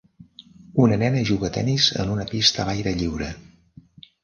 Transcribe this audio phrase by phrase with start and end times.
[0.85, 3.31] Una nena juga a tenis en una pista a l"aire lliure.